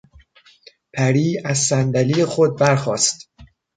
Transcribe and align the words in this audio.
پری 0.93 1.41
از 1.45 1.57
صندلی 1.57 2.25
خود 2.25 2.59
برخاست. 2.59 3.29